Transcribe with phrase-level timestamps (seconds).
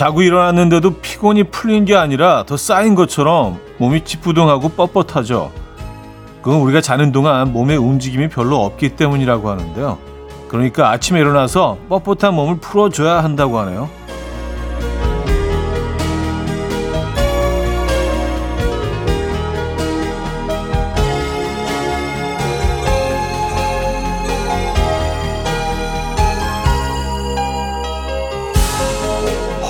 [0.00, 5.50] 자고 일어났는데도 피곤이 풀린 게 아니라 더 쌓인 것처럼 몸이 찌뿌둥하고 뻣뻣하죠.
[6.40, 9.98] 그건 우리가 자는 동안 몸의 움직임이 별로 없기 때문이라고 하는데요.
[10.48, 13.90] 그러니까 아침에 일어나서 뻣뻣한 몸을 풀어줘야 한다고 하네요.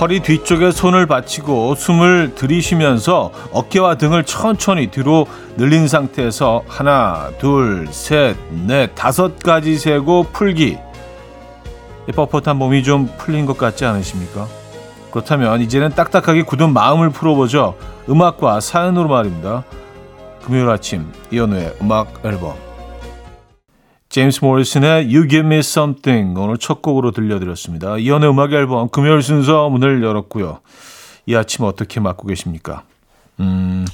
[0.01, 5.27] 허리 뒤쪽에 손을 받치고 숨을 들이쉬면서 어깨와 등을 천천히 뒤로
[5.59, 8.35] 늘린 상태에서 하나, 둘, 셋,
[8.67, 10.79] 넷, 다섯 가지 세고 풀기.
[12.09, 14.49] 뻣뻣한 몸이 좀 풀린 것 같지 않으십니까?
[15.11, 17.77] 그렇다면 이제는 딱딱하게 굳은 마음을 풀어보죠.
[18.09, 19.65] 음악과 사연으로 말입니다.
[20.43, 22.70] 금요일 아침 이연우의 음악 앨범
[24.11, 27.97] 제임스 모리슨의 You Give Me Something 오늘 첫 곡으로 들려드렸습니다.
[27.97, 30.59] 이연의 음악 앨범 금요일 순서 문을 열었고요.
[31.27, 32.83] 이 아침 어떻게 맞고 계십니까?
[33.39, 33.87] 음,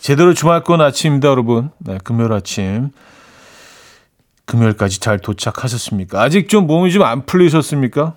[0.00, 1.70] 제대로 주말권 아침입니다, 여러분.
[1.78, 2.88] 네, 금요일 아침.
[4.46, 6.20] 금요일까지 잘 도착하셨습니까?
[6.22, 8.14] 아직 좀 몸이 좀 안 풀리셨습니까?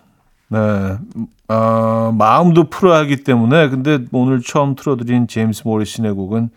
[0.47, 0.97] 네,
[1.49, 6.49] 어, 마음도 풀어야 하기 때문에 근데 오늘 처음 틀어드린 제임스 모리슨의 곡은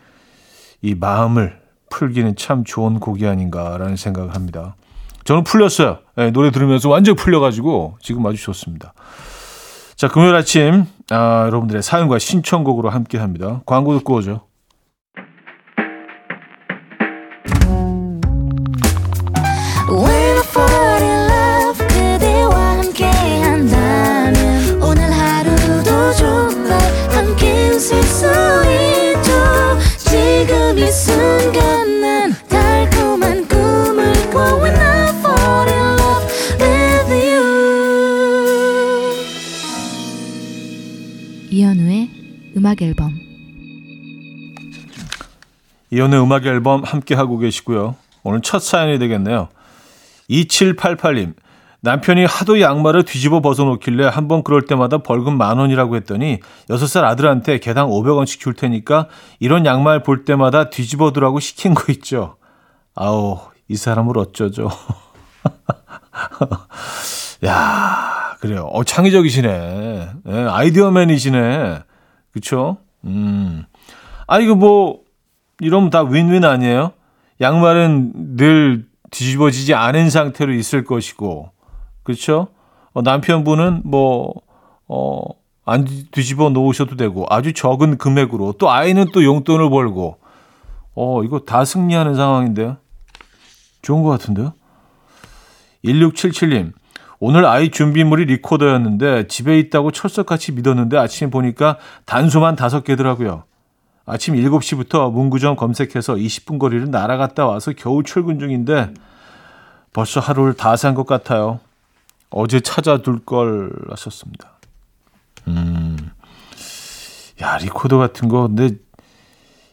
[0.83, 1.59] 이 마음을
[1.91, 4.77] 풀기는 참 좋은 곡이 아닌가라는 생각을 합니다.
[5.25, 5.99] 저는 풀렸어요.
[6.17, 8.95] 네, 노래 들으면서 완전히 풀려가지고 지금 아주 좋습니다.
[9.97, 13.63] 자, 금요일 아침 아, 여러분들의 사연과 신청곡으로 함께 합니다.
[13.67, 14.47] 광고 듣고 오죠.
[42.67, 43.13] 음악 앨범
[45.93, 47.95] 이연의 음악 앨범 함께 하고 계시고요.
[48.25, 49.47] 오늘 첫 사연이 되겠네요.
[50.29, 51.35] 2788님.
[51.83, 57.59] 남편이 하도 양말을 뒤집어 벗어놓길래 한 번 그럴 때마다 벌금 만 원이라고 했더니 6살 아들한테
[57.59, 59.07] 개당 500원씩 줄 테니까
[59.39, 62.35] 이런 양말 볼 때마다 뒤집어 두라고 시킨 거 있죠.
[62.97, 63.39] 아우,
[63.69, 64.71] 이 사람을 어쩌죠.
[67.47, 68.69] 야, 그래요.
[68.73, 70.09] 어, 창의적이시네.
[70.25, 71.85] 네, 아이디어맨이시네.
[72.37, 72.77] 그쵸?
[73.05, 73.65] 음.
[74.27, 75.01] 아, 이거 뭐,
[75.59, 76.93] 이러면 다 윈윈 아니에요?
[77.41, 81.51] 양말은 늘 뒤집어지지 않은 상태로 있을 것이고,
[82.03, 82.49] 그렇죠?
[82.93, 84.35] 어, 남편분은 뭐,
[84.87, 85.23] 어,
[85.65, 90.19] 안 뒤집어 놓으셔도 되고, 아주 적은 금액으로, 또 아이는 또 용돈을 벌고,
[90.95, 92.77] 어, 이거 다 승리하는 상황인데요?
[93.81, 94.53] 좋은 것 같은데요?
[95.87, 96.75] 1677님,
[97.19, 103.45] 오늘 아이 준비물이 리코더였는데 집에 있다고 철석같이 믿었는데 아침에 보니까 단소만 다섯 개더라고요.
[104.05, 108.93] 아침 7시부터 문구점 검색해서 20분 거리를 날아갔다 와서 겨우 출근 중인데
[109.93, 111.61] 벌써 하루를 다 산 것 같아요.
[112.31, 114.53] 어제 찾아둘 걸 하셨습니다.
[115.49, 115.97] 음.
[117.43, 118.71] 야, 리코더 같은 거 근데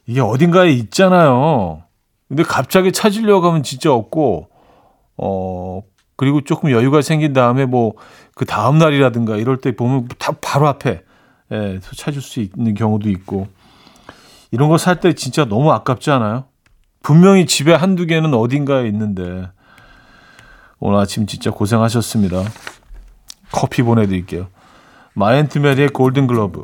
[0.05, 1.83] 이게 어딘가에 있잖아요.
[2.27, 4.47] 근데 갑자기 찾으려고 하면 진짜 없고
[5.17, 5.81] 어
[6.15, 7.93] 그리고 조금 여유가 생긴 다음에 뭐
[8.35, 11.03] 그 다음 날이라든가 이럴 때 보면 다 바로 앞에
[11.51, 13.47] 예, 찾을 수 있는 경우도 있고
[14.51, 16.45] 이런 거 살 때 진짜 너무 아깝지 않아요?
[17.03, 19.49] 분명히 집에 한두 개는 어딘가에 있는데
[20.79, 22.43] 오늘 아침 진짜 고생하셨습니다.
[23.51, 24.47] 커피 보내드릴게요.
[25.13, 26.63] 마엔트메리의 골든 글러브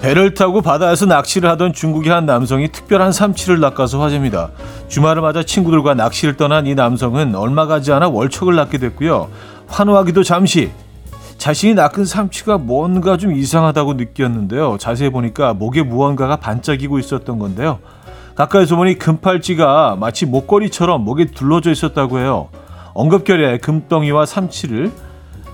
[0.00, 4.50] 배를 타고 바다에서 낚시를 하던 중국의 한 남성이 특별한 삼치를 낚아서 화제입니다.
[4.88, 9.28] 주말을 맞아 친구들과 낚시를 떠난 이 남성은 얼마 가지 않아 월척을 낳게 됐고요.
[9.68, 10.70] 환호하기도 잠시
[11.36, 14.78] 자신이 낚은 삼치가 뭔가 좀 이상하다고 느꼈는데요.
[14.78, 17.78] 자세히 보니까 목에 무언가가 반짝이고 있었던 건데요.
[18.36, 22.48] 가까이서 보니 금팔찌가 마치 목걸이처럼 목에 둘러져 있었다고 해요.
[22.94, 24.92] 엉겁결에 금덩이와 삼치를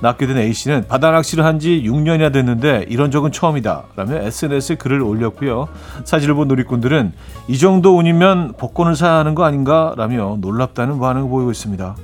[0.00, 3.84] 낳게 된 A씨는 바다 낚시를 한 지 6년이나 됐는데 이런 적은 처음이다.
[3.96, 5.68] 라며 SNS에 글을 올렸고요.
[6.04, 7.12] 사진을 본 누리꾼들은
[7.48, 9.94] 이 정도 운이면 복권을 사야 하는 거 아닌가?
[9.96, 11.96] 라며 놀랍다는 반응을 보이고 있습니다.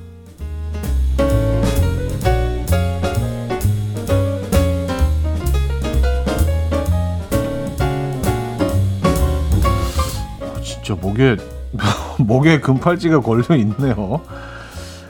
[10.62, 11.37] 진짜 목에
[12.19, 14.21] 목에 금팔찌가 걸려 있네요.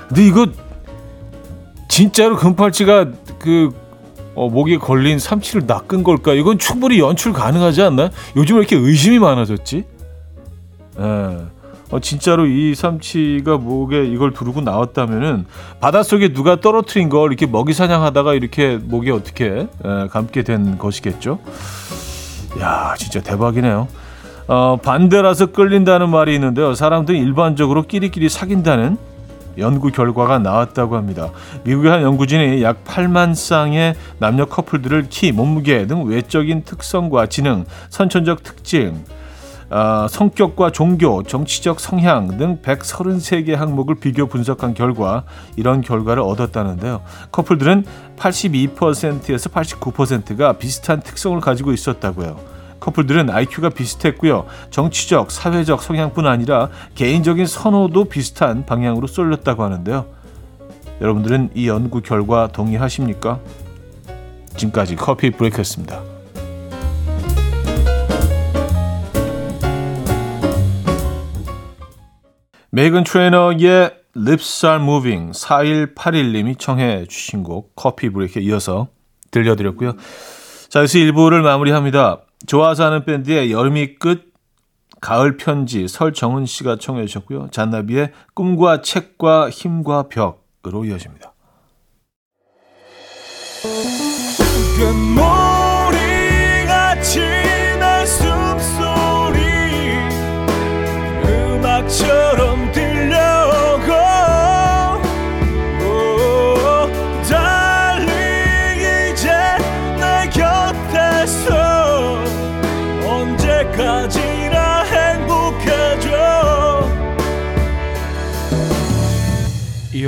[0.09, 0.47] 근데 이거
[1.93, 3.05] 진짜로 금팔찌가
[3.39, 3.69] 그
[4.35, 6.33] 어, 목에 걸린 삼치를 낚은 걸까?
[6.33, 8.09] 이건 충분히 연출 가능하지 않나?
[8.35, 9.85] 요즘 왜 이렇게 의심이 많아졌지?
[10.99, 11.03] 예.
[11.03, 15.45] 어, 진짜로 이 삼치가 목에 이걸 두르고 나왔다면은
[15.81, 19.45] 바닷속에 누가 떨어뜨린 걸 이렇게 먹이 사냥하다가 이렇게 목에 어떻게
[19.85, 21.41] 예, 감게 된 것이겠죠?
[22.59, 23.87] 야, 진짜 대박이네요.
[24.49, 26.73] 어, 반대라서 끌린다는 말이 있는데요.
[26.75, 29.12] 사람들이 일반적으로 끼리끼리 사귄다는
[29.59, 31.31] 연구 결과가 나왔다고 합니다.
[31.65, 38.43] 미국의 한 연구진이 약 8만 쌍의 남녀 커플들을 키, 몸무게 등 외적인 특성과 지능, 선천적
[38.43, 39.05] 특징,
[39.73, 45.25] 어, 성격과 종교, 정치적 성향 등 133개 항목을 비교 분석한 결과
[45.57, 47.01] 이런 결과를 얻었다는데요.
[47.33, 52.52] 커플들은 82%에서 89%가 비슷한 특성을 가지고 있었다고요.
[52.83, 54.47] 커플들은 IQ가 비슷했고요.
[54.71, 60.07] 정치적, 사회적 성향뿐 아니라 개인적인 선호도 비슷한 방향으로 쏠렸다고 하는데요.
[61.01, 63.39] 여러분들은 이 연구 결과 동의하십니까?
[64.57, 66.03] 지금까지 커피 브레이크였습니다.
[72.71, 78.89] 메이건 트레이너의 Lips Are Moving 4181님이 청해 주신 곡 커피 브레이크에 이어서
[79.31, 79.93] 들려드렸고요.
[80.69, 82.23] 자, 여기서 1부를 마무리합니다.
[82.47, 84.33] 좋아서 하는 밴드의 여름이 끝,
[85.01, 87.49] 가을 편지 설정은 씨가 청해 주셨고요.
[87.51, 91.33] 잔나비의 꿈과 책과 힘과 벽으로 이어집니다.
[101.25, 102.22] 음악처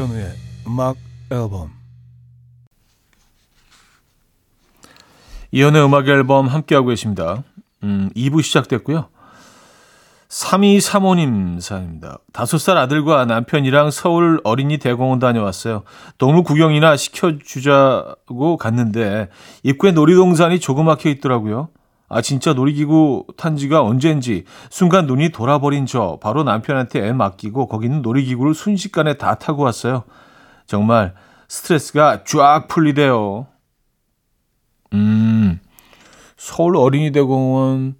[0.04, 0.32] 이현우의
[0.66, 0.96] 음악
[1.30, 1.70] 앨범
[5.50, 7.42] 이연의 음악 앨범 함께하고 계십니다.
[7.82, 9.08] 음, 2부 시작됐고요.
[10.28, 12.18] 3235님 사연입니다.
[12.32, 15.84] 5살 아들과 남편이랑 서울 어린이 대공원 다녀왔어요.
[16.18, 19.28] 동물 구경이나 시켜주자고 갔는데
[19.62, 21.68] 입구에 놀이동산이 조그맣게 있더라고요.
[22.14, 28.02] 아 진짜 놀이기구 탄 지가 언젠지 순간 눈이 돌아버린 저 바로 남편한테 애 맡기고 거기는
[28.02, 30.04] 놀이기구를 순식간에 다 타고 왔어요.
[30.64, 31.14] 정말
[31.48, 33.48] 스트레스가 쫙 풀리대요.
[34.92, 35.58] 음,
[36.36, 37.96] 서울 어린이대공원,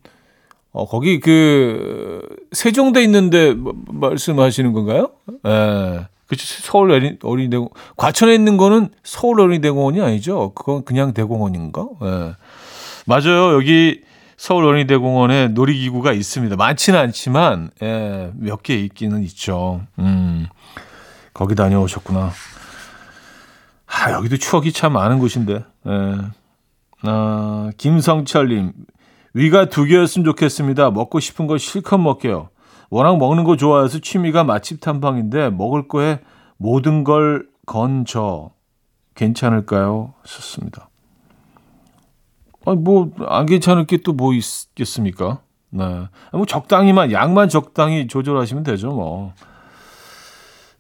[0.71, 2.23] 어, 거기 그,
[2.53, 5.11] 세종대 있는데 뭐, 말씀하시는 건가요?
[5.45, 6.07] 예.
[6.29, 6.45] 그쵸.
[6.63, 7.73] 서울 어린, 어린이대공원.
[7.97, 10.53] 과천에 있는 거는 서울 어린이대공원이 아니죠.
[10.55, 11.89] 그건 그냥 대공원인가?
[12.05, 12.35] 예.
[13.07, 13.55] 맞아요.
[13.55, 14.03] 여기
[14.37, 16.57] 서울 어린이대공원에 놀이기구가 있습니다.
[16.57, 19.83] 많지는 않지만, 예, 몇 개 있기는 있죠.
[19.99, 20.47] 음,
[21.33, 22.31] 거기 다녀오셨구나.
[23.87, 26.19] 아, 여기도 추억이 참 많은 곳인데, 예.
[27.03, 28.73] 아, 김성철님,
[29.35, 30.91] 위가 두 개였으면 좋겠습니다.
[30.91, 32.49] 먹고 싶은 거 실컷 먹게요.
[32.91, 36.21] 워낙 먹는 거 좋아해서 취미가 맛집 탐방인데 먹을 거에
[36.57, 38.51] 모든 걸 건져
[39.17, 40.15] 괜찮을까요?
[40.25, 40.89] 썼습니다.
[42.67, 45.41] 아니 뭐안 괜찮을 게 또 뭐 있겠습니까?
[45.71, 49.33] 네, 뭐 적당히만 양만 적당히 조절하시면 되죠 뭐.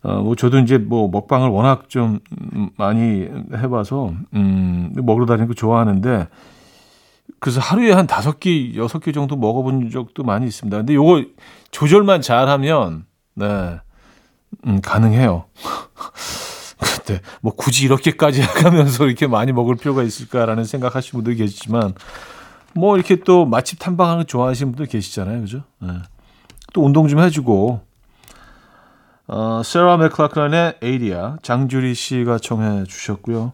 [0.03, 2.21] 어, 뭐 저도 이제 뭐 먹방을 워낙 좀
[2.77, 6.29] 많이 해봐서 음, 먹으러 다니는 거 좋아하는데
[7.41, 10.77] 그래서 하루에 한 다섯 개, 여섯 개 정도 먹어본 적도 많이 있습니다.
[10.77, 11.25] 근데 요거
[11.71, 13.79] 조절만 잘하면 네,
[14.67, 15.47] 음, 가능해요.
[17.05, 21.95] 근데 뭐 굳이 이렇게까지 하면서 이렇게 많이 먹을 필요가 있을까라는 생각하시는 분들 계시지만
[22.75, 25.63] 뭐 이렇게 또 맛집 탐방하는 거 좋아하시는 분들 계시잖아요, 그죠?
[25.81, 25.89] 네.
[26.73, 27.81] 또 운동 좀 해주고
[29.27, 33.53] 어, 세라 맥클라클란의 에이리아 장주리 씨가 청해 주셨고요.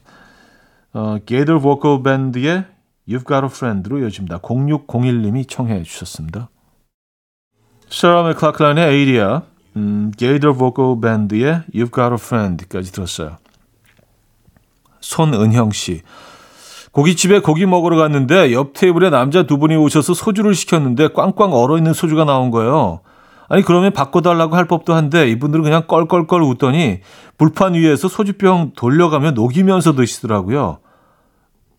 [0.93, 2.65] 어, Gaither Vocal Band의
[3.09, 4.39] You've Got a Friend로 이어집니다.
[4.39, 6.49] 0601님이 청해 주셨습니다.
[7.89, 9.43] 세라 맥클라클란의 Adia,
[9.77, 13.37] 음, Gaither Vocal Band의 You've Got a Friend까지 들었어요.
[15.01, 16.03] 손은형 씨.
[16.93, 22.25] 고깃집에 고기 먹으러 갔는데 옆 테이블에 남자 두 분이 오셔서 소주를 시켰는데 꽝꽝 얼어있는 소주가
[22.25, 23.01] 나온 거예요.
[23.49, 27.01] 아니 그러면 바꿔달라고 할 법도 한데 이분들은 그냥 껄껄껄 웃더니
[27.39, 30.79] 불판 위에서 소주병 돌려가며 녹이면서 드시더라고요.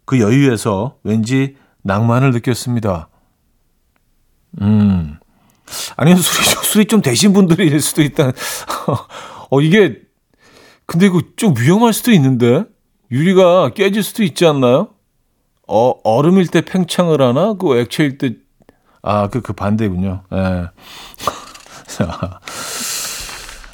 [0.05, 3.07] 그 여유에서 왠지 낭만을 느꼈습니다.
[6.01, 6.07] 음.
[6.07, 8.31] 아니면 술이, 술이 좀 되신 분들일 수도 있다.
[9.49, 9.99] 어, 이게,
[10.85, 12.63] 근데 이거 좀 위험할 수도 있는데?
[13.11, 14.89] 유리가 깨질 수도 있지 않나요?
[15.67, 17.53] 어, 얼음일 때 팽창을 하나?
[17.53, 18.33] 그 액체일 때,
[19.01, 20.23] 아, 그, 그 반대군요.
[20.33, 20.67] 예.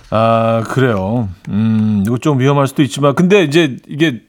[0.09, 1.29] 아, 그래요.
[1.49, 4.21] 음, 이거 좀 위험할 수도 있지만, 근데 이제 이게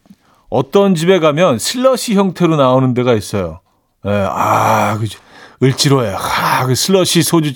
[0.51, 3.61] 어떤 집에 가면 슬러시 형태로 나오는 데가 있어요.
[4.07, 5.19] 예, 아, 그죠.
[5.63, 7.53] 을지로에, 아, 그 슬러시 소주,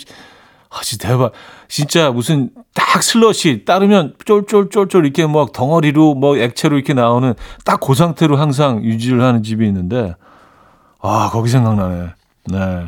[0.73, 1.33] 아, 진짜 대박.
[1.69, 7.95] 진짜 무슨 딱 슬러시 따르면 쫄쫄쫄쫄 이렇게 막 덩어리로 뭐 액체로 이렇게 나오는 딱 그
[7.95, 10.15] 상태로 항상 유지를 하는 집이 있는데,
[11.01, 12.11] 아, 거기 생각나네.
[12.47, 12.87] 네.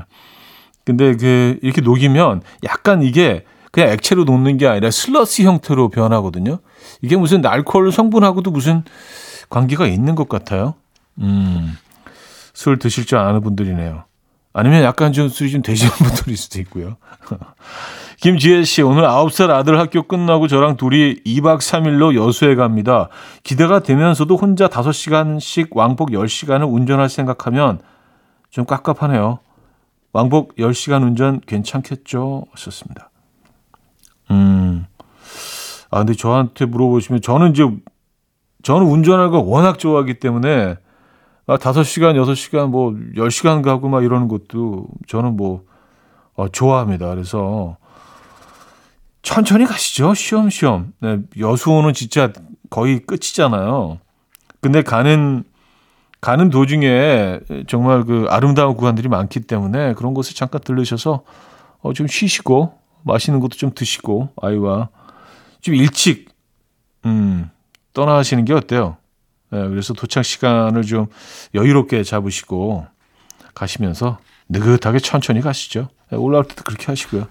[0.84, 6.58] 근데 그, 이렇게 녹이면 약간 이게 그냥 액체로 녹는 게 아니라 슬러시 형태로 변하거든요.
[7.02, 8.84] 이게 무슨 알코올 성분하고도 무슨
[9.50, 10.74] 관계가 있는 것 같아요.
[11.18, 11.76] 음,
[12.52, 14.04] 술 드실 줄 아는 분들이네요.
[14.54, 16.96] 아니면 약간 좀 술이 좀 되시는 분들일 수도 있고요.
[18.22, 23.08] 김지혜 씨, 오늘 9살 아들 학교 끝나고 저랑 둘이 2박 3일로 여수에 갑니다.
[23.42, 27.80] 기대가 되면서도 혼자 5시간씩 왕복 10시간을 운전할 생각하면
[28.48, 29.40] 좀 깝깝하네요.
[30.12, 32.46] 왕복 10시간 운전 괜찮겠죠?
[32.52, 33.10] 하셨습니다.
[34.30, 34.86] 음.
[35.90, 37.68] 아, 근데 저한테 물어보시면 저는 이제
[38.62, 40.76] 저는 운전하는 걸 워낙 좋아하기 때문에
[41.46, 45.64] 아, 5시간, 6시간, 뭐 10시간 가고 막 이러는 것도 저는 뭐
[46.34, 47.08] 어, 좋아합니다.
[47.10, 47.76] 그래서
[49.22, 50.14] 천천히 가시죠.
[50.14, 50.92] 쉬엄쉬엄.
[51.00, 52.32] 네, 여수호는 진짜
[52.70, 53.98] 거의 끝이잖아요.
[54.60, 55.44] 근데 가는
[56.20, 61.22] 가는 도중에 정말 그 아름다운 구간들이 많기 때문에 그런 곳을 잠깐 들르셔서
[61.82, 64.88] 어, 좀 쉬시고 맛있는 것도 좀 드시고 아이와
[65.60, 66.30] 좀 일찍
[67.04, 67.50] 음,
[67.92, 68.96] 떠나시는 게 어때요?
[69.54, 71.06] 네, 그래서 도착 시간을 좀
[71.54, 72.88] 여유롭게 잡으시고
[73.54, 74.18] 가시면서
[74.48, 75.88] 느긋하게 천천히 가시죠.
[76.10, 77.28] 네, 올라올 때도 그렇게 하시고요.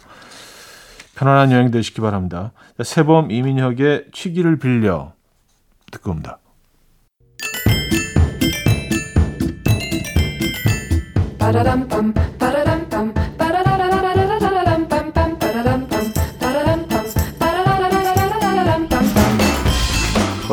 [1.16, 2.54] 편안한 여행 되시기 바랍니다.
[2.82, 5.12] 세범 이민혁의 취기를 빌려
[5.92, 6.40] 듣고 옵니다.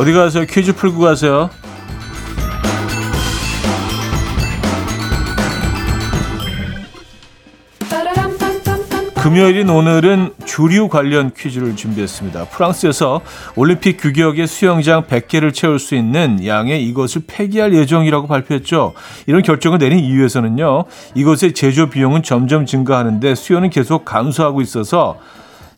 [0.01, 0.47] 어디 가세요?
[0.47, 1.51] 퀴즈 풀고 가세요.
[9.17, 12.47] 금요일인 오늘은 주류 관련 퀴즈를 준비했습니다.
[12.47, 13.21] 프랑스에서
[13.57, 18.95] 올림픽 규격의 수영장 100개를 채울 수 있는 양의 이것을 폐기할 예정이라고 발표했죠.
[19.27, 20.85] 이런 결정을 내린 이유에서는요.
[21.15, 25.19] 이것의 제조 비용은 점점 증가하는데 수요는 계속 감소하고 있어서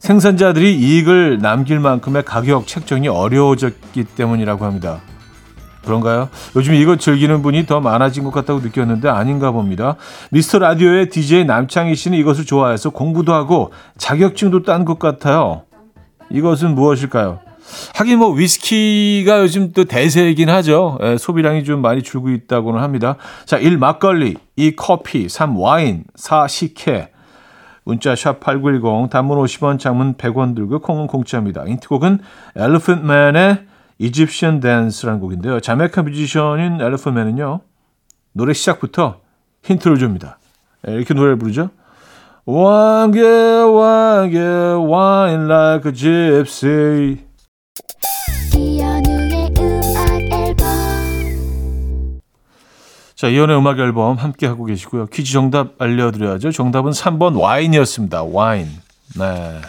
[0.02, 5.00] 생산자들이 이익을 남길 만큼의 가격 책정이 어려워졌기 때문이라고 합니다.
[5.84, 6.28] 그런가요?
[6.56, 9.94] 요즘 이거 즐기는 분이 더 많아진 것 같다고 느꼈는데 아닌가 봅니다.
[10.32, 15.62] 미스터 라디오의 DJ 남창희 씨는 이것을 좋아해서 공부도 하고 자격증도 딴 것 같아요.
[16.30, 17.38] 이것은 무엇일까요?
[17.94, 20.98] 하긴 뭐 위스키가 요즘 또 대세이긴 하죠.
[21.04, 23.18] 예, 소비량이 좀 많이 줄고 있다고는 합니다.
[23.44, 27.11] 자, 1 막걸리, 2 커피, 3 와인, 4 식혜,
[27.84, 31.64] 문자 샵 8910 단문 50원 장문 100원 들고 콩은 공짜입니다.
[31.64, 32.20] 인트곡은
[33.00, 33.66] Man의
[33.98, 35.60] Egyptian Dance라는 곡인데요.
[35.60, 37.60] 자메이카 뮤지션인 Man은요.
[38.32, 39.20] 노래 시작부터
[39.62, 40.38] 힌트를 줍니다.
[40.82, 41.70] 네, 이렇게 노래를 부르죠.
[42.44, 43.24] One get,
[43.68, 44.30] one
[45.92, 47.31] gypsy.
[53.22, 55.06] 자, 이연의 음악 앨범 함께 하고 계시고요.
[55.06, 56.50] 퀴즈 정답 알려드려야죠.
[56.50, 58.24] 정답은 3번 와인이었습니다.
[58.24, 58.66] 와인.
[59.16, 59.60] 네.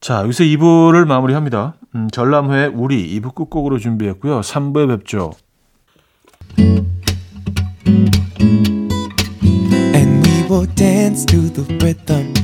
[0.00, 1.74] 자, 여기서 2부를 마무리합니다.
[1.94, 4.40] 음, 전람회 우리 2부 끝곡으로 준비했고요.
[4.40, 5.30] 3부에 뵙죠.
[9.94, 12.43] And we will dance to the rhythm.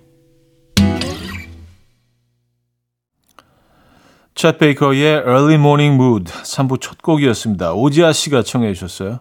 [4.41, 7.73] 챗 베이커의 Early Morning Mood 3부 첫 곡이었습니다.
[7.73, 9.19] 오지아 씨가 청해 주셨어요.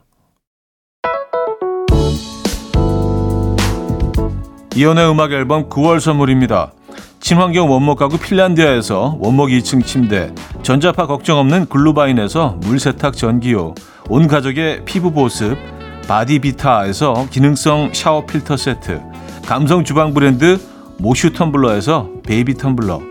[4.74, 6.72] 이연의 음악 앨범 9월 선물입니다.
[7.20, 13.74] 친환경 원목 가구 핀란디아에서 원목 2층 침대, 전자파 걱정 없는 글루바인에서 물세탁 전기요,
[14.08, 15.58] 온 가족의 피부 보습,
[16.08, 19.02] 바디비타에서 기능성 샤워 필터 세트,
[19.44, 20.58] 감성 주방 브랜드
[20.96, 23.10] 모슈 텀블러에서 베이비 텀블러,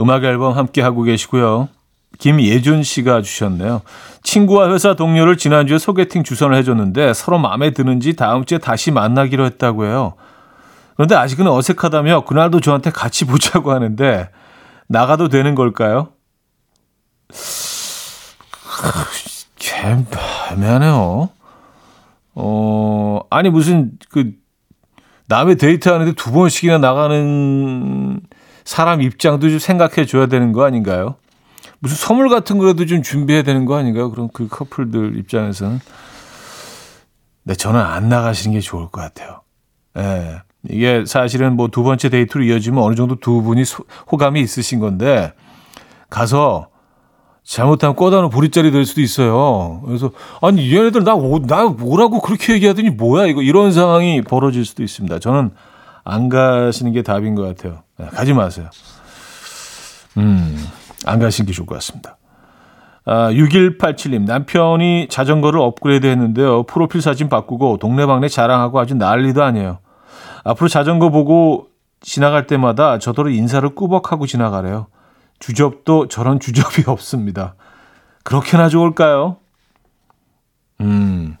[0.00, 1.68] 음악 앨범 함께 하고 계시고요.
[2.18, 3.82] 김예준 씨가 주셨네요.
[4.22, 9.84] 친구와 회사 동료를 지난주에 소개팅 주선을 해줬는데 서로 마음에 드는지 다음 주에 다시 만나기로 했다고
[9.84, 10.14] 해요.
[10.94, 14.30] 그런데 아직은 어색하다며 그날도 저한테 같이 보자고 하는데
[14.88, 16.14] 나가도 되는 걸까요?
[19.58, 20.06] 참
[20.52, 21.30] 애매하네요.
[22.34, 24.32] 어, 아니 무슨 그
[25.28, 28.20] 남의 데이트하는데 두 번씩이나 나가는
[28.64, 31.16] 사람 입장도 좀 생각해 줘야 되는 거 아닌가요?
[31.78, 34.10] 무슨 선물 같은 거라도 좀 준비해야 되는 거 아닌가요?
[34.10, 35.80] 그럼 그 커플들 입장에서는.
[37.44, 39.40] 네, 저는 안 나가시는 게 좋을 것 같아요.
[39.98, 40.40] 예.
[40.68, 45.32] 이게 사실은 뭐 두 번째 데이트로 이어지면 어느 정도 두 분이 소, 호감이 있으신 건데,
[46.10, 46.68] 가서
[47.44, 49.80] 잘못하면 꼬다는 보리자리 될 수도 있어요.
[49.84, 54.82] 그래서, 아니, 얘네들 나, 오, 나 뭐라고 그렇게 얘기하더니 뭐야, 이거, 이런 상황이 벌어질 수도
[54.82, 55.18] 있습니다.
[55.18, 55.50] 저는
[56.04, 57.82] 안 가시는 게 답인 것 같아요.
[57.98, 58.68] 네, 가지 마세요.
[60.16, 60.56] 음,
[61.06, 62.18] 안 가시는 게 좋을 것 같습니다.
[63.06, 66.64] 아, 6187님, 남편이 자전거를 업그레이드 했는데요.
[66.64, 69.78] 프로필 사진 바꾸고 동네방네 자랑하고 아주 난리도 아니에요.
[70.44, 71.66] 앞으로 자전거 보고
[72.00, 74.86] 지나갈 때마다 저더러 인사를 꾸벅하고 지나가래요.
[75.40, 77.56] 주접도 저런 주접이 없습니다.
[78.22, 79.38] 그렇게나 좋을까요?
[80.80, 81.36] 음.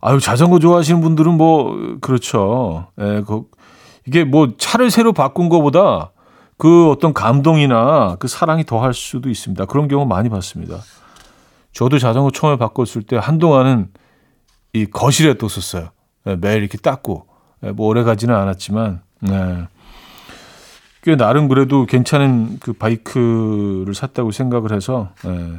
[0.00, 2.88] 아유, 자전거 좋아하시는 분들은 뭐, 그렇죠.
[3.00, 3.44] 예, 그,
[4.06, 6.10] 이게 뭐 차를 새로 바꾼 것보다
[6.58, 9.64] 그 어떤 감동이나 그 사랑이 더할 수도 있습니다.
[9.64, 10.80] 그런 경우 많이 봤습니다.
[11.72, 13.88] 저도 자전거 처음에 바꿨을 때 한동안은
[14.74, 15.88] 이 거실에 뒀었어요.
[16.26, 17.26] 예, 매일 이렇게 닦고.
[17.64, 19.66] 예, 뭐 오래 가지는 않았지만, 네.
[21.04, 25.58] 꽤 나름 그래도 괜찮은 그 바이크를 샀다고 생각을 해서, 예.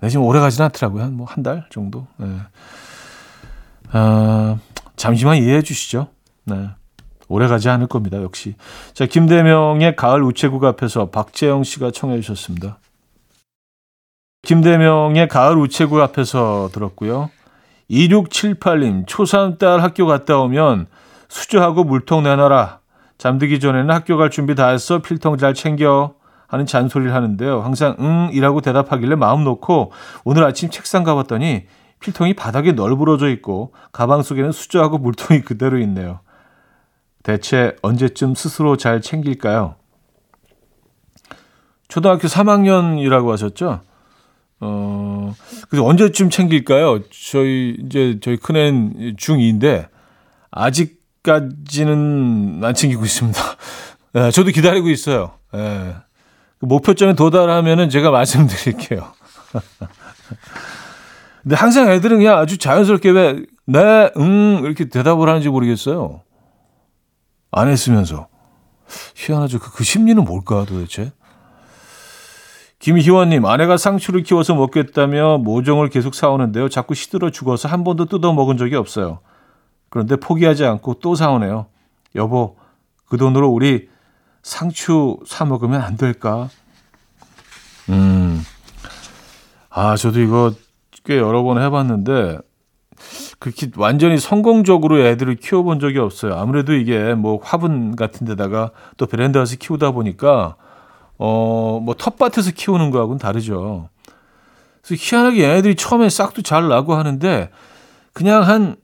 [0.00, 1.02] 네, 지금 오래 가지는 않더라고요.
[1.02, 2.06] 한 뭐 한 달 정도.
[2.22, 2.26] 예.
[3.92, 4.56] 아,
[4.96, 6.08] 잠시만 이해해 주시죠.
[6.44, 6.70] 네.
[7.28, 8.54] 오래 가지 않을 겁니다, 역시.
[8.94, 12.78] 자, 김대명의 가을 우체국 앞에서 박재영 씨가 청해 주셨습니다.
[14.42, 17.28] 김대명의 가을 우체국 앞에서 들었고요.
[17.90, 20.86] 2678님, 초3 딸 학교 갔다 오면
[21.28, 22.78] 수저하고 물통 내놔라.
[23.18, 25.00] 잠들기 전에는 학교 갈 준비 다 했어.
[25.00, 26.14] 필통 잘 챙겨.
[26.48, 27.60] 하는 잔소리를 하는데요.
[27.60, 29.92] 항상 응 이라고 대답하길래 마음 놓고
[30.24, 31.66] 오늘 아침 책상 가봤더니
[32.00, 36.20] 필통이 바닥에 널브러져 있고 가방 속에는 수저하고 물통이 그대로 있네요.
[37.22, 39.74] 대체 언제쯤 스스로 잘 챙길까요?
[41.88, 43.80] 초등학교 3학년이라고 하셨죠?
[44.60, 45.34] 어,
[45.68, 47.00] 그래서 언제쯤 챙길까요?
[47.30, 49.88] 저희, 이제, 저희 큰애는 중2인데,
[50.50, 50.95] 아직
[51.26, 53.40] 까지는 안 챙기고 있습니다.
[54.12, 55.32] 네, 저도 기다리고 있어요.
[55.52, 55.96] 네.
[56.60, 59.12] 목표점에 도달하면은 제가 말씀드릴게요.
[61.42, 66.22] 근데 항상 애들은 그냥 아주 자연스럽게 왜, 네, 응, 이렇게 대답을 하는지 모르겠어요.
[67.50, 68.28] 안 했으면서.
[69.16, 69.58] 희한하죠.
[69.58, 71.12] 그, 그 심리는 뭘까 도대체?
[72.78, 76.68] 김희원님, 아내가 상추를 키워서 먹겠다며 모종을 계속 사오는데요.
[76.68, 79.20] 자꾸 시들어 죽어서 한 번도 뜯어 먹은 적이 없어요.
[79.96, 81.68] 그런데 포기하지 않고 또 사오네요.
[82.16, 82.56] 여보,
[83.06, 83.88] 그 돈으로 우리
[84.42, 86.50] 상추 사 먹으면 안 될까?
[87.88, 88.42] 음,
[89.70, 90.52] 아, 저도 이거
[91.04, 92.40] 꽤 여러 번 해봤는데,
[93.38, 96.34] 그렇게 완전히 성공적으로 애들을 키워본 적이 없어요.
[96.34, 100.56] 아무래도 이게 뭐 화분 같은 데다가 또 베란다에서 키우다 보니까
[101.16, 103.88] 어, 뭐 텃밭에서 키우는 거하고는 다르죠.
[104.82, 107.50] 그래서 희한하게 얘네들이 처음에 싹도 잘 나고 하는데
[108.12, 108.76] 그냥 한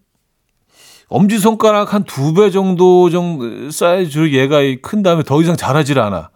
[1.12, 6.30] 엄지손가락 한 두 배 정도 정도 사이즈로 얘가 큰 다음에 더 이상 자라질 않아.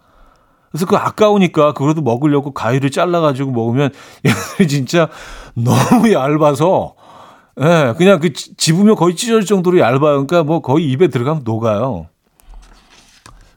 [0.71, 3.89] 그래서 그 아까우니까 그거라도 먹으려고 가위를 잘라가지고 먹으면
[4.25, 5.09] 얘네들이 진짜
[5.55, 6.93] 너무 얇아서
[7.59, 9.99] 예, 네, 그냥 그 집으면 거의 찢어질 정도로 얇아요.
[9.99, 12.07] 그러니까 뭐 거의 입에 들어가면 녹아요.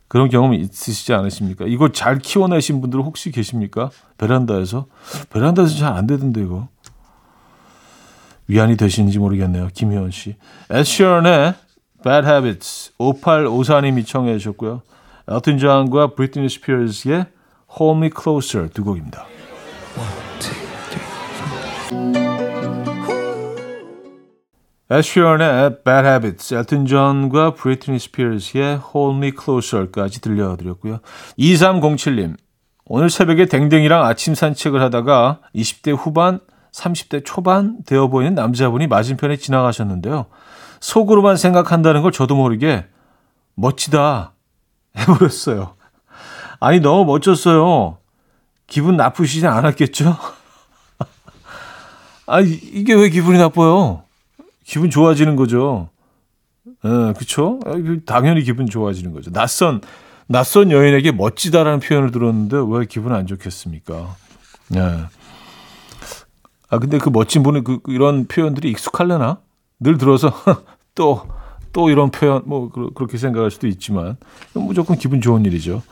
[0.09, 1.67] 그런 경험 있으시지 않으십니까?
[1.69, 3.91] 이거 잘 키워내신 분들 혹시 계십니까?
[4.19, 4.87] 베란다에서?
[5.29, 6.69] 베란다에서 잘 안 되던데, 이거.
[8.51, 9.69] 위안이 되시는지 모르겠네요.
[9.73, 10.35] 김혜원 씨.
[10.71, 11.55] 에드 시런의
[12.03, 14.83] Bad Habits 5854님이 청해 주셨고요.
[15.29, 17.27] 엘튼 존과 브리트니 스피어스의
[17.79, 19.27] Hold Me Closer 두 곡입니다.
[24.93, 30.99] 애쉬언의 Bad Habits, 엘튼 존과 브리트니 스피어스의 Hold Me Closer까지 들려드렸고요.
[31.39, 32.35] 2307님,
[32.87, 36.41] 오늘 새벽에 댕댕이랑 아침 산책을 하다가 20대 후반,
[36.73, 40.27] 30대 초반 되어 보이는 남자분이 맞은편에 지나가셨는데요.
[40.81, 42.87] 속으로만 생각한다는 걸 저도 모르게
[43.55, 44.33] 멋지다
[44.97, 45.75] 해버렸어요.
[46.59, 47.99] 아니, 너무 멋졌어요.
[48.67, 50.17] 기분 나쁘시진 않았겠죠?
[52.27, 54.05] 아니, 이게 왜 기분이 나빠요?
[54.65, 55.89] 기분 좋아지는 거죠.
[56.85, 57.59] 예, 그쵸?
[58.07, 59.31] 당연히 기분 좋아지는 거죠.
[59.33, 59.81] 낯선,
[60.27, 64.15] 낯선 여인에게 멋지다라는 표현을 들었는데 왜 기분 안 좋겠습니까?
[64.77, 65.05] 예.
[66.71, 69.39] 아, 근데 그 멋진 분은 그, 이런 표현들이 익숙할려나?
[69.81, 70.33] 늘 들어서
[70.95, 71.27] 또,
[71.73, 74.17] 또 이런 표현, 뭐, 그 렇게 생각할 수도 있지만,
[74.55, 75.83] 무조건 기분 좋은 일이죠.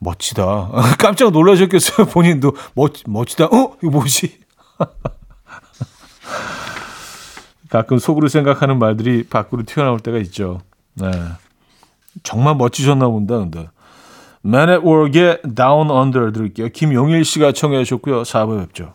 [0.00, 0.70] 멋지다.
[0.98, 2.52] 깜짝 놀라셨겠어요, 본인도.
[2.74, 3.46] 멋, 멋지다.
[3.46, 3.76] 어?
[3.82, 4.40] 이거 뭐지?
[7.70, 10.60] 가끔 속으로 생각하는 말들이 밖으로 튀어나올 때가 있죠.
[10.94, 11.10] 네.
[12.22, 13.68] 정말 멋지셨나 본다, 근데.
[14.44, 16.68] Man at Work의 Down Under 들을게요.
[16.68, 18.22] 김용일 씨가 청해 주셨고요.
[18.22, 18.94] 4부에 뵙죠.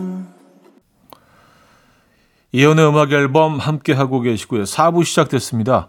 [2.53, 4.63] 이연의 음악 앨범 함께 하고 계시고요.
[4.63, 5.87] 4부 시작됐습니다.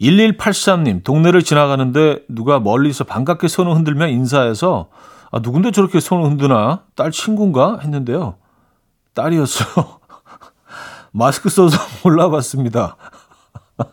[0.00, 4.88] 1183님, 동네를 지나가는데 누가 멀리서 반갑게 손을 흔들며 인사해서
[5.30, 6.84] 아, 누군데 저렇게 손을 흔드나?
[6.96, 7.78] 딸 친구인가?
[7.82, 8.36] 했는데요.
[9.14, 10.00] 딸이었어요.
[11.12, 12.96] 마스크 써서 몰라봤습니다.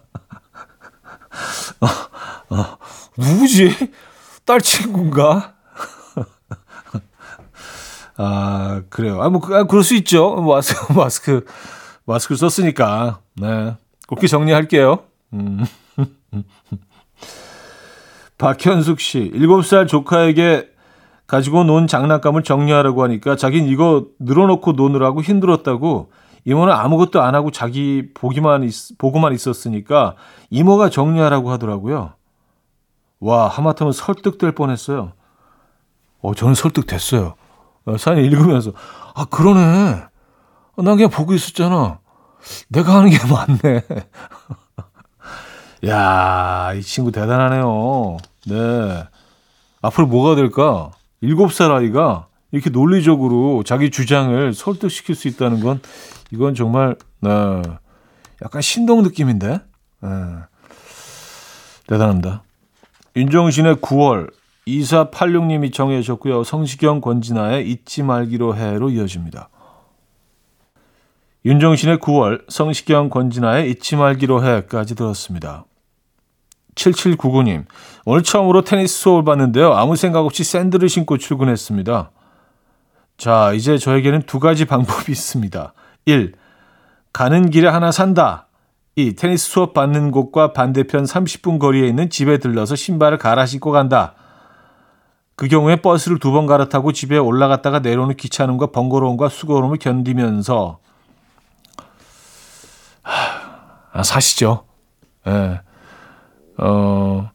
[1.81, 1.87] 어,
[2.55, 2.77] 어,
[3.17, 3.91] 누구지?
[4.45, 5.55] 딸 친구인가?
[8.19, 9.21] 아, 그래요.
[9.21, 10.35] 아, 뭐, 아, 그럴 수 있죠.
[10.37, 11.45] 마스크, 마스크.
[12.07, 13.19] 마스크 썼으니까.
[13.35, 13.75] 네.
[14.07, 14.99] 그렇게 정리할게요.
[15.33, 15.63] 음.
[18.39, 20.69] 박현숙 씨, 7살 조카에게
[21.27, 26.11] 가지고 논 장난감을 정리하라고 하니까 자긴 이거 늘어놓고 노느라고 힘들었다고
[26.45, 30.15] 이모는 아무것도 안 하고 자기 보기만 있, 보고만 있었으니까
[30.49, 32.13] 이모가 정리하라고 하더라고요.
[33.19, 35.11] 와, 하마터면 설득될 뻔했어요.
[36.21, 37.33] 어, 저는 설득됐어요.
[37.85, 38.71] 어, 사연 읽으면서
[39.13, 40.05] 아, 그러네.
[40.83, 41.99] 난 그냥 보고 있었잖아.
[42.69, 43.83] 내가 하는 게 맞네.
[45.87, 48.17] 야, 이 친구 대단하네요.
[48.47, 49.03] 네.
[49.81, 50.91] 앞으로 뭐가 될까?
[51.21, 55.81] 일곱 살 아이가 이렇게 논리적으로 자기 주장을 설득시킬 수 있다는 건
[56.31, 57.29] 이건 정말 네,
[58.43, 59.59] 약간 신동 느낌인데
[60.01, 60.09] 네,
[61.87, 62.43] 대단합니다.
[63.15, 64.31] 윤종신의 9월
[64.67, 66.43] 2486님이 정해 주셨고요.
[66.43, 69.49] 성시경 권진아의 잊지 말기로 해로 이어집니다.
[71.47, 75.63] 윤종신의 9월, 성시경 권진아의 잊지 말기로 해까지 들었습니다.
[76.75, 77.63] 7799님,
[78.03, 79.71] 오늘 처음으로 테니스 수업을 봤는데요.
[79.73, 82.12] 아무 생각 없이 샌들을 신고 출근했습니다.
[83.15, 85.73] 자, 이제 저에게는 두 가지 방법이 있습니다.
[86.03, 86.33] 1.
[87.13, 88.47] 가는 길에 하나 산다.
[88.97, 89.15] 2.
[89.15, 94.15] 테니스 수업 받는 곳과 반대편 30분 거리에 있는 집에 들러서 신발을 갈아 신고 간다.
[95.38, 100.79] 그 경우에 버스를 두 번 갈아타고 집에 올라갔다가 내려오는 귀찮음과 번거로움과 수고로움을 견디면서
[103.91, 104.65] 아, 사시죠.
[105.28, 105.62] 예.
[106.58, 107.30] 어,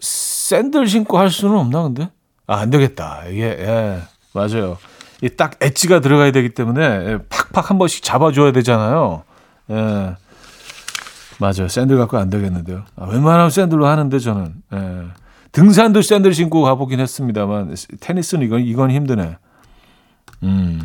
[0.00, 2.10] 샌들 신고 할 수는 없나, 근데?
[2.46, 3.24] 아, 안 되겠다.
[3.28, 4.00] 이게, 예,
[4.32, 4.78] 맞아요.
[5.22, 9.22] 이 딱 엣지가 들어가야 되기 때문에 예, 팍팍 한 번씩 잡아줘야 되잖아요.
[9.70, 10.14] 예.
[11.38, 11.68] 맞아요.
[11.68, 12.84] 샌들 갖고 안 되겠는데요.
[12.96, 14.54] 아, 웬만하면 샌들로 하는데 저는.
[14.74, 15.02] 예.
[15.52, 19.38] 등산도 샌들 신고 가보긴 했습니다만 테니스는 이건 이건 힘드네.
[20.42, 20.82] 음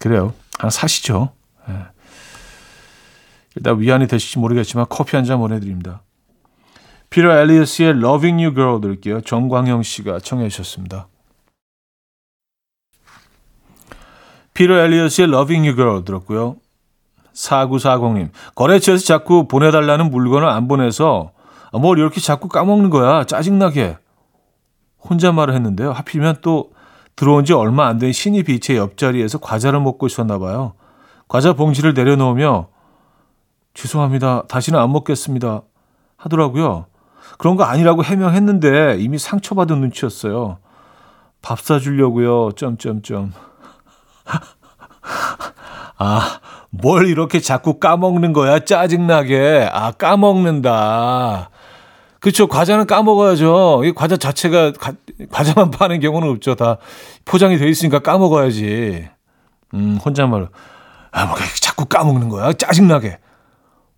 [0.00, 0.32] 그래요.
[0.58, 1.32] 하나 사시죠.
[1.68, 1.74] 예.
[3.56, 6.02] 일단 위안이 되실지 모르겠지만 커피 한 잔 보내드립니다.
[7.10, 9.20] 피터 엘리어스의 Loving You Girl 들을게요.
[9.22, 11.08] 정광영 씨가 청해 주셨습니다.
[14.54, 16.56] 피터 엘리어스의 Loving You Girl 들었고요.
[17.32, 21.32] 4940님, 거래처에서 자꾸 보내달라는 물건을 안 보내서
[21.72, 23.24] 뭘 이렇게 자꾸 까먹는 거야.
[23.24, 23.96] 짜증나게.
[25.08, 25.92] 혼잣말을 했는데요.
[25.92, 26.72] 하필이면 또
[27.16, 30.74] 들어온 지 얼마 안 된 신이 비치의 옆자리에서 과자를 먹고 있었나 봐요.
[31.28, 32.68] 과자 봉지를 내려놓으며
[33.74, 34.44] 죄송합니다.
[34.48, 35.62] 다시는 안 먹겠습니다.
[36.16, 36.86] 하더라고요.
[37.38, 40.58] 그런 거 아니라고 해명했는데 이미 상처받은 눈치였어요.
[41.42, 42.52] 밥 사주려고요.
[42.52, 43.32] 점점점.
[45.96, 48.60] 아, 뭘 이렇게 자꾸 까먹는 거야?
[48.60, 49.68] 짜증나게.
[49.72, 51.50] 아, 까먹는다.
[52.20, 52.46] 그렇죠.
[52.46, 53.82] 과자는 까먹어야죠.
[53.84, 54.92] 이 과자 자체가 가,
[55.30, 56.54] 과자만 파는 경우는 없죠.
[56.54, 56.76] 다
[57.24, 59.08] 포장이 돼 있으니까 까먹어야지.
[59.74, 60.48] 음, 혼잣말로.
[61.12, 62.52] 아, 뭐 자꾸 까먹는 거야?
[62.52, 63.18] 짜증나게.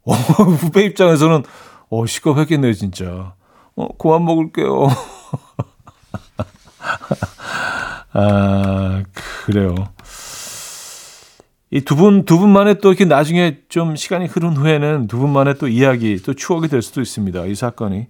[0.05, 1.43] 어, 후배 입장에서는
[1.91, 3.35] 어, 시겁했겠네요, 진짜.
[3.77, 4.89] 어, 그만 먹을게요.
[8.15, 9.03] 아,
[9.45, 9.75] 그래요.
[11.75, 15.69] 이 두 분, 두 분만의 또 이렇게 나중에 좀 시간이 흐른 후에는 두 분만의 또
[15.69, 17.47] 이야기, 또 추억이 될 수도 있습니다.
[17.47, 18.09] 이 사건이.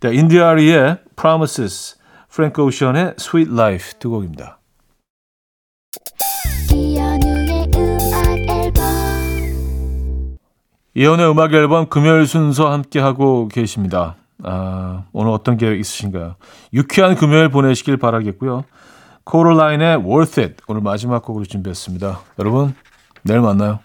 [0.00, 1.96] 자, 인디아리의 Promises,
[2.30, 4.60] 프랭크 오션의 Sweet Life 두 곡입니다.
[10.98, 14.16] 이혼의 음악 앨범 금요일 순서 함께 하고 계십니다.
[14.42, 16.36] 아, 오늘 어떤 계획 있으신가요?
[16.72, 18.64] 유쾌한 금요일 보내시길 바라겠고요.
[19.24, 22.20] 코로라인의 Worth It 오늘 마지막 곡으로 준비했습니다.
[22.38, 22.74] 여러분
[23.24, 23.80] 내일 만나요.